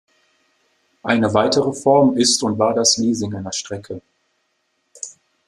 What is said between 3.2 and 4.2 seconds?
einer Strecke.